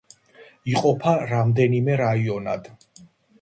იყოფა 0.71 1.13
რამდენიმე 1.33 1.99
რაიონად. 2.03 2.73